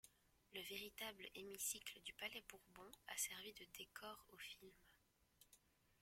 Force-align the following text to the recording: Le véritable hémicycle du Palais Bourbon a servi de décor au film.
Le 0.55 0.61
véritable 0.61 1.27
hémicycle 1.35 2.01
du 2.03 2.11
Palais 2.13 2.43
Bourbon 2.49 2.91
a 3.09 3.17
servi 3.17 3.53
de 3.53 3.67
décor 3.77 4.25
au 4.33 4.37
film. 4.39 4.71